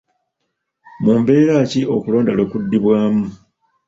[1.03, 3.25] Mu mbeera ki okulonda lwe kuddibwaamu?